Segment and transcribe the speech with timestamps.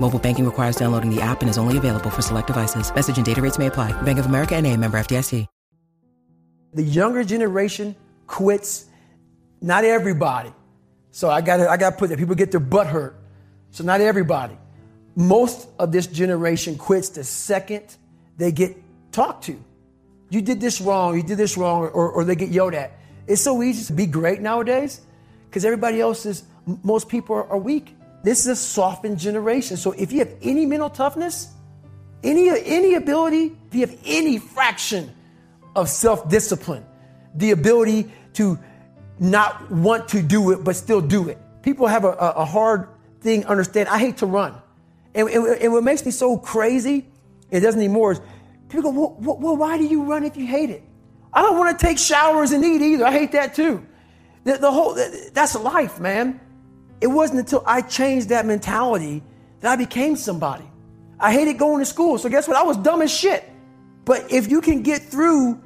[0.00, 2.92] Mobile banking requires downloading the app and is only available for select devices.
[2.94, 3.92] Message and data rates may apply.
[4.02, 5.46] Bank of America and a member FDIC.
[6.74, 8.86] The younger generation quits.
[9.60, 10.52] Not everybody.
[11.10, 12.18] So I got I got to put that.
[12.18, 13.16] People get their butt hurt.
[13.70, 14.56] So not everybody
[15.16, 17.96] most of this generation quits the second
[18.36, 18.76] they get
[19.12, 19.62] talked to.
[20.30, 22.92] You did this wrong, you did this wrong, or, or they get yelled at.
[23.26, 25.00] It's so easy to be great nowadays
[25.48, 26.44] because everybody else is,
[26.82, 27.94] most people are, are weak.
[28.22, 29.76] This is a softened generation.
[29.76, 31.48] So if you have any mental toughness,
[32.22, 35.14] any, any ability, if you have any fraction
[35.74, 36.84] of self discipline,
[37.34, 38.58] the ability to
[39.18, 41.38] not want to do it but still do it.
[41.62, 42.88] People have a, a hard
[43.20, 43.88] thing understand.
[43.88, 44.54] I hate to run.
[45.14, 47.06] And, and, and, what makes me so crazy,
[47.50, 48.20] it doesn't anymore, is
[48.68, 50.82] people go, well, well, why do you run if you hate it?
[51.32, 53.04] I don't want to take showers and eat either.
[53.04, 53.86] I hate that too.
[54.44, 54.94] The, the whole,
[55.32, 56.40] that's life, man.
[57.00, 59.22] It wasn't until I changed that mentality
[59.60, 60.64] that I became somebody.
[61.18, 62.18] I hated going to school.
[62.18, 62.56] So guess what?
[62.56, 63.48] I was dumb as shit.
[64.04, 65.60] But if you can get through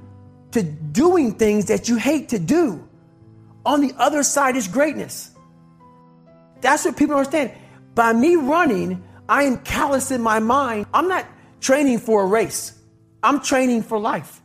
[0.52, 2.86] to doing things that you hate to do,
[3.64, 5.30] on the other side is greatness.
[6.60, 7.52] That's what people understand.
[7.94, 10.86] By me running, I am callous in my mind.
[10.92, 11.26] I'm not
[11.60, 12.78] training for a race.
[13.22, 14.42] I'm training for life.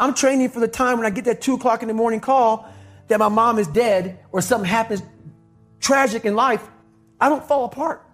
[0.00, 2.68] I'm training for the time when I get that two o'clock in the morning call
[3.08, 5.02] that my mom is dead or something happens
[5.80, 6.66] tragic in life.
[7.20, 8.04] I don't fall apart.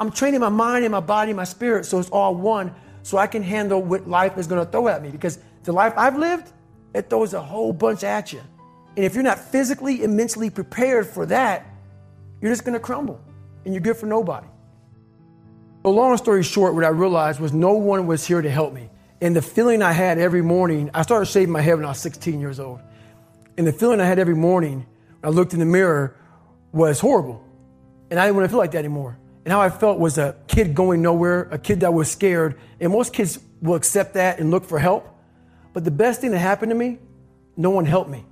[0.00, 3.18] I'm training my mind and my body and my spirit so it's all one so
[3.18, 6.18] I can handle what life is going to throw at me because the life I've
[6.18, 6.52] lived,
[6.94, 8.40] it throws a whole bunch at you.
[8.96, 11.66] And if you're not physically and mentally prepared for that,
[12.40, 13.20] you're just going to crumble
[13.64, 14.46] and you're good for nobody.
[15.84, 18.90] A long story short, what I realized was no one was here to help me.
[19.20, 21.98] And the feeling I had every morning, I started shaving my head when I was
[21.98, 22.80] 16 years old.
[23.56, 24.86] And the feeling I had every morning
[25.20, 26.16] when I looked in the mirror
[26.74, 27.42] was horrible.
[28.10, 29.18] And I didn't want to feel like that anymore.
[29.44, 32.58] And how I felt was a kid going nowhere, a kid that was scared.
[32.80, 35.08] And most kids will accept that and look for help.
[35.72, 36.98] But the best thing that happened to me,
[37.56, 38.24] no one helped me.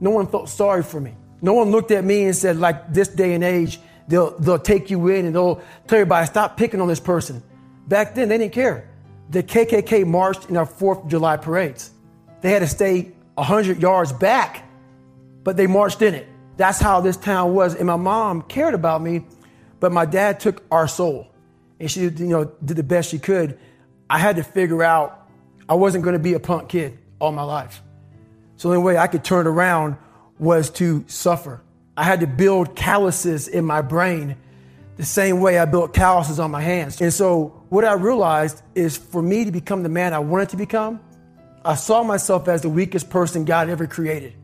[0.00, 1.14] No one felt sorry for me.
[1.40, 3.78] No one looked at me and said, like this day and age,
[4.08, 7.42] They'll, they'll take you in and they'll tell everybody, stop picking on this person.
[7.86, 8.88] Back then, they didn't care.
[9.30, 11.90] The KKK marched in our 4th of July parades.
[12.40, 14.66] They had to stay 100 yards back,
[15.44, 16.26] but they marched in it.
[16.58, 17.74] That's how this town was.
[17.74, 19.24] And my mom cared about me,
[19.80, 21.28] but my dad took our soul.
[21.80, 23.58] And she, you know, did the best she could.
[24.10, 25.28] I had to figure out
[25.68, 27.80] I wasn't going to be a punk kid all my life.
[28.56, 29.96] So the only way I could turn around
[30.40, 31.62] was to suffer.
[31.96, 34.36] I had to build calluses in my brain
[34.96, 37.00] the same way I built calluses on my hands.
[37.00, 40.56] And so what I realized is for me to become the man I wanted to
[40.56, 40.98] become,
[41.64, 44.34] I saw myself as the weakest person God ever created.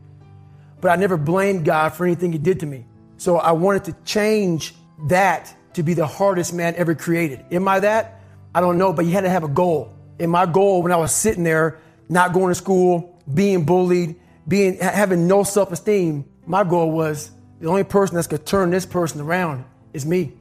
[0.81, 2.85] But I never blamed God for anything he did to me.
[3.17, 4.75] So I wanted to change
[5.07, 7.45] that to be the hardest man ever created.
[7.51, 8.21] Am I that?
[8.53, 9.93] I don't know, but you had to have a goal.
[10.19, 14.15] And my goal when I was sitting there, not going to school, being bullied,
[14.47, 19.21] being having no self-esteem, my goal was the only person that's to turn this person
[19.21, 20.33] around is me.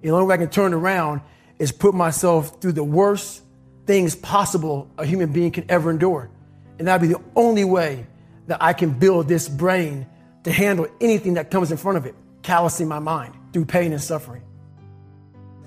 [0.00, 1.20] The only way I can turn around
[1.58, 3.42] is put myself through the worst
[3.86, 6.30] things possible a human being can ever endure.
[6.78, 8.06] And that'd be the only way
[8.52, 10.06] that I can build this brain
[10.44, 14.02] to handle anything that comes in front of it, callousing my mind through pain and
[14.02, 14.42] suffering.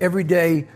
[0.00, 0.68] Every day,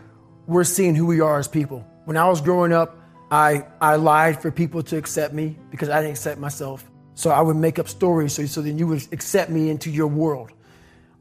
[0.48, 1.86] we're seeing who we are as people.
[2.06, 2.98] When I was growing up,
[3.30, 6.90] I, I lied for people to accept me because I didn't accept myself.
[7.14, 10.08] So I would make up stories so, so then you would accept me into your
[10.08, 10.50] world.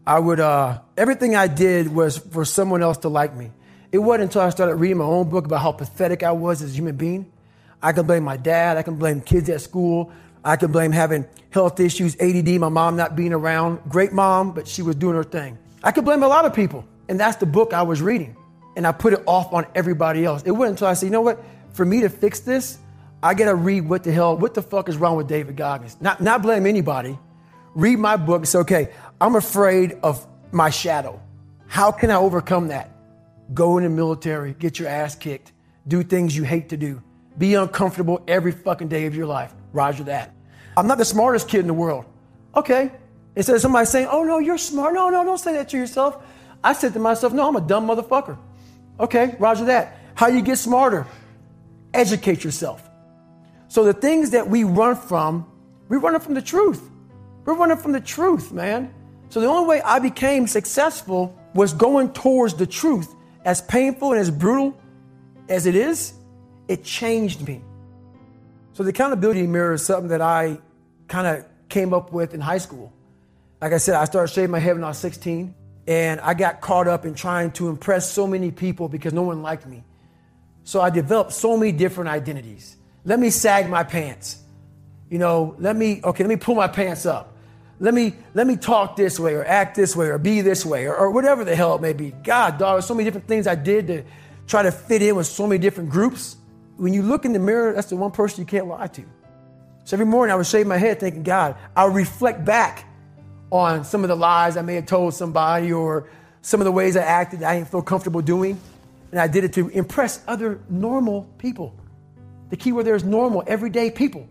[0.08, 3.52] I would, uh, everything I did was for someone else to like me.
[3.92, 6.72] It wasn't until I started reading my own book about how pathetic I was as
[6.72, 7.32] a human being.
[7.80, 8.78] I can blame my dad.
[8.78, 10.12] I can blame kids at school.
[10.44, 13.80] I can blame having health issues, ADD, my mom not being around.
[13.90, 15.58] Great mom, but she was doing her thing.
[15.84, 16.86] I could blame a lot of people.
[17.08, 18.36] And that's the book I was reading.
[18.76, 20.44] And I put it off on everybody else.
[20.44, 21.44] It wasn't until I said, you know what?
[21.74, 22.78] For me to fix this,
[23.22, 25.98] I gotta read what the hell, what the fuck is wrong with David Goggins?
[26.00, 27.18] Not, not blame anybody.
[27.76, 28.90] Read my book say, okay,
[29.20, 31.20] I'm afraid of my shadow.
[31.68, 32.92] How can I overcome that?
[33.54, 35.52] Go in the military, get your ass kicked,
[35.88, 37.02] do things you hate to do,
[37.38, 39.54] be uncomfortable every fucking day of your life.
[39.74, 40.34] Roger that.
[40.76, 42.06] I'm not the smartest kid in the world.
[42.56, 42.92] Okay.
[43.36, 44.94] Instead of somebody saying, oh no, you're smart.
[44.94, 46.24] No, no, don't say that to yourself.
[46.64, 48.38] I said to myself, no, I'm a dumb motherfucker.
[49.00, 49.98] Okay, roger that.
[50.16, 51.08] How you get smarter?
[51.94, 52.90] Educate yourself.
[53.68, 55.50] So the things that we run from,
[55.88, 56.90] we're running from the truth.
[57.46, 58.94] We're running from the truth, man.
[59.30, 63.16] So the only way I became successful was going towards the truth.
[63.46, 64.78] As painful and as brutal
[65.48, 66.14] as it is,
[66.68, 67.62] it changed me.
[68.80, 70.58] So the accountability mirror is something that I
[71.10, 72.94] kind of came up with in high school.
[73.60, 75.54] Like I said, I started shaving my head when I was 16,
[75.86, 79.42] and I got caught up in trying to impress so many people because no one
[79.42, 79.84] liked me.
[80.64, 82.78] So I developed so many different identities.
[83.04, 84.42] Let me sag my pants.
[85.10, 87.36] You know, let me, okay, let me pull my pants up.
[87.82, 90.86] Let me, let me talk this way or act this way or be this way
[90.86, 92.12] or, or whatever the hell it may be.
[92.12, 94.04] God, dog, there's so many different things I did to
[94.48, 96.38] try to fit in with so many different groups.
[96.80, 99.04] When you look in the mirror, that's the one person you can't lie to.
[99.84, 102.86] So every morning I would shave my head thinking, God, I'll reflect back
[103.52, 106.10] on some of the lies I may have told somebody or
[106.42, 108.58] some of the ways I acted that I didn't feel comfortable doing.
[109.12, 111.76] And I did it to impress other normal people.
[112.50, 114.28] The key word there is normal, everyday people.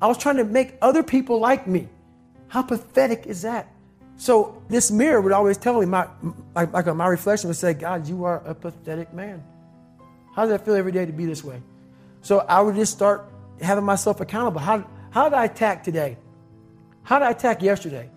[0.00, 1.88] I was trying to make other people like me.
[2.46, 3.66] How pathetic is that?
[4.16, 6.06] So this mirror would always tell me, my,
[6.54, 9.42] like my reflection would say, God, you are a pathetic man.
[10.34, 11.60] How does that feel every day to be this way?
[12.22, 13.30] So I would just start
[13.60, 14.60] having myself accountable.
[14.60, 16.16] How, how did I attack today?
[17.02, 18.10] How did I attack yesterday?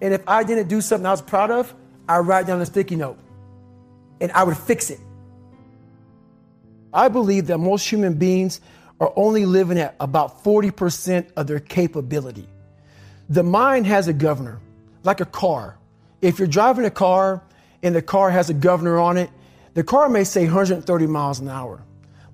[0.00, 1.74] And if I didn't do something I was proud of,
[2.08, 3.18] I would write down a sticky note
[4.20, 5.00] and I would fix it.
[6.92, 8.60] I believe that most human beings
[9.00, 12.48] are only living at about 40% of their capability.
[13.28, 14.58] The mind has a governor,
[15.04, 15.78] like a car.
[16.20, 17.42] If you're driving a car
[17.82, 19.30] and the car has a governor on it,
[19.74, 21.82] the car may say 130 miles an hour,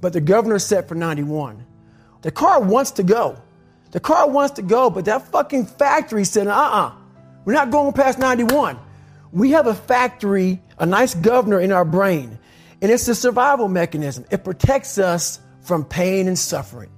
[0.04, 1.64] but the governor set for 91.
[2.20, 3.40] The car wants to go.
[3.92, 6.92] The car wants to go, but that fucking factory said, uh uh-uh, uh,
[7.46, 8.78] we are not going past 91.
[9.32, 12.38] We have a factory, a nice governor in our brain,
[12.82, 14.26] and it's a survival mechanism.
[14.30, 16.90] It protects us from pain and suffering.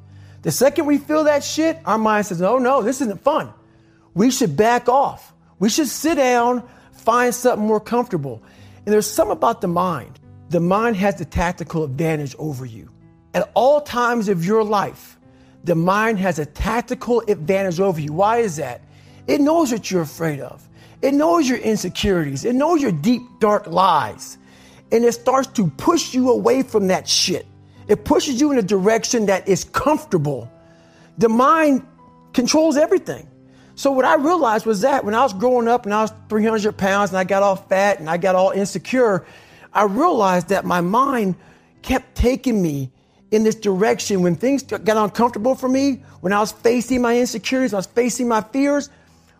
[0.43, 3.53] The second we feel that shit, our mind says, oh no, this isn't fun.
[4.15, 5.33] We should back off.
[5.61, 8.43] We should sit down, find something more comfortable.
[8.85, 10.19] And there's something about the mind.
[10.49, 12.91] The mind has the tactical advantage over you.
[13.37, 15.19] At all times of your life,
[15.63, 18.15] the mind has a tactical advantage over you.
[18.15, 18.81] Why is that?
[19.27, 20.67] It knows what you're afraid of.
[21.03, 22.47] It knows your insecurities.
[22.47, 24.39] It knows your deep, dark lies.
[24.91, 27.47] And it starts to push you away from that shit.
[27.89, 30.51] It pushes you in a direction that is comfortable.
[31.19, 31.87] The mind
[32.33, 33.29] controls everything.
[33.75, 36.75] So what I realized was that when I was growing up and I was 300
[36.79, 39.27] pounds and I got all fat and I got all insecure,
[39.75, 41.35] I realized that my mind
[41.83, 42.93] kept taking me
[43.31, 47.75] in this direction when things got uncomfortable for me, when I was facing my insecurities,
[47.75, 48.89] I was facing my fears,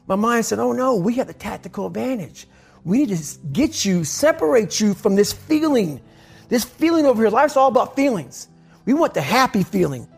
[0.07, 2.47] my mind said, oh no, we have the tactical advantage.
[2.85, 6.01] We need to get you, separate you from this feeling
[6.49, 8.49] this feeling over here, life's all about feelings.
[8.85, 10.09] We want the happy feeling.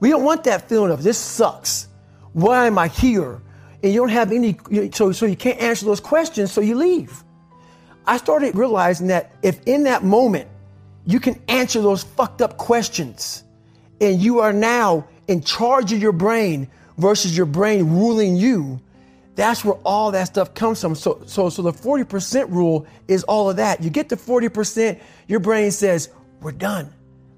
[0.00, 1.88] We don't want that feeling of this sucks.
[2.32, 3.40] Why am I here?
[3.82, 4.58] And you don't have any,
[4.92, 7.24] so, so you can't answer those questions, so you leave.
[8.06, 10.48] I started realizing that if in that moment
[11.10, 13.44] you can answer those fucked up questions
[14.00, 16.68] and you are now in charge of your brain
[16.98, 18.80] versus your brain ruling you,
[19.36, 20.94] that's where all that stuff comes from.
[20.94, 23.82] So, so, so the 40% rule is all of that.
[23.82, 26.10] You get to 40%, your brain says,
[26.40, 26.92] we're done.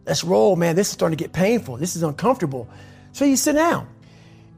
[0.07, 0.75] Let's roll, man.
[0.75, 1.77] This is starting to get painful.
[1.77, 2.69] This is uncomfortable.
[3.13, 3.89] So you sit down.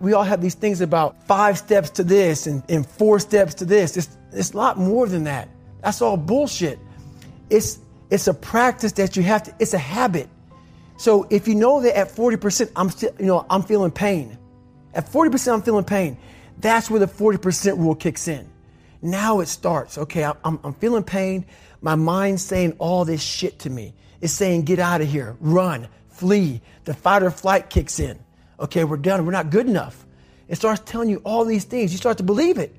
[0.01, 3.65] We all have these things about five steps to this and, and four steps to
[3.65, 3.97] this.
[3.97, 5.49] It's, it's a lot more than that.
[5.83, 6.79] That's all bullshit.
[7.51, 7.79] It's,
[8.11, 10.29] it's a practice that you have to, it's a habit.
[10.97, 14.39] So if you know that at 40%, I'm still, you know, I'm feeling pain.
[14.95, 16.17] At 40%, I'm feeling pain.
[16.59, 18.49] That's where the 40% rule kicks in.
[19.03, 19.99] Now it starts.
[19.99, 21.45] Okay, I'm, I'm feeling pain.
[21.83, 23.95] My mind's saying all this shit to me.
[24.21, 26.63] It's saying, get out of here, run, flee.
[26.85, 28.19] The fight or flight kicks in.
[28.59, 29.27] Okay, we're done.
[29.27, 30.07] We're not good enough.
[30.49, 31.93] It starts telling you all these things.
[31.93, 32.75] You start to believe it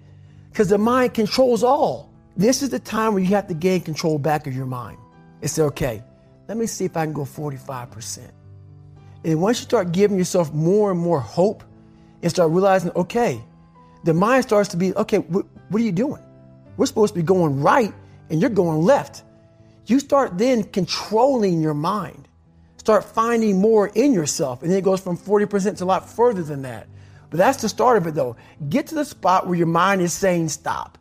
[0.51, 2.11] because the mind controls all.
[2.37, 4.97] This is the time where you have to gain control back of your mind.
[5.45, 6.03] It's okay,
[6.47, 8.31] let me see if I can go 45%.
[9.23, 11.63] And once you start giving yourself more and more hope
[12.23, 13.39] and start realizing, okay,
[14.05, 16.23] the mind starts to be, okay, wh- what are you doing?
[16.77, 17.93] We're supposed to be going right
[18.31, 19.21] and you're going left.
[19.85, 22.27] You start then controlling your mind.
[22.77, 24.63] Start finding more in yourself.
[24.63, 26.87] And then it goes from 40% to a lot further than that.
[27.29, 28.35] But that's the start of it though.
[28.69, 30.97] Get to the spot where your mind is saying stop.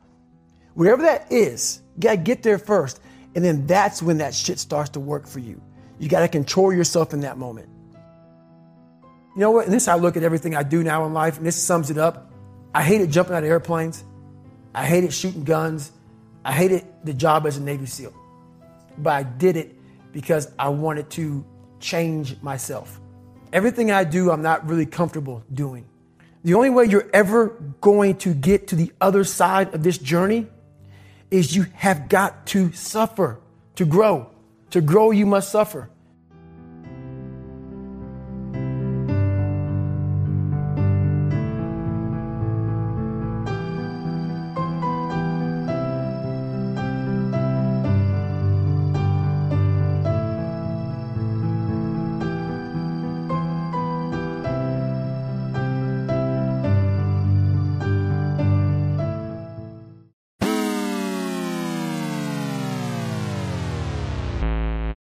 [0.75, 3.01] Wherever that is, you gotta get there first.
[3.35, 5.61] And then that's when that shit starts to work for you.
[5.99, 7.69] You gotta control yourself in that moment.
[9.35, 9.65] You know what?
[9.65, 11.99] And this I look at everything I do now in life, and this sums it
[11.99, 12.31] up.
[12.73, 14.05] I hated jumping out of airplanes.
[14.75, 15.91] I hated shooting guns.
[16.45, 18.13] I hated the job as a Navy SEAL.
[18.99, 19.77] But I did it
[20.13, 21.45] because I wanted to
[21.81, 23.01] change myself.
[23.53, 25.87] everything I do, I'm not really comfortable doing.
[26.43, 27.51] The only way you're ever
[27.81, 30.49] going to get to the other side of this journey
[31.35, 33.41] is you have got to suffer
[33.75, 34.31] to grow.
[34.71, 35.91] To grow, you must suffer.